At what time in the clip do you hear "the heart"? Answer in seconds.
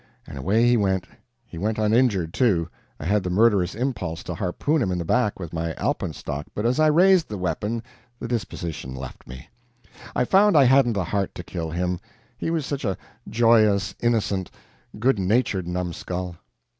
10.93-11.35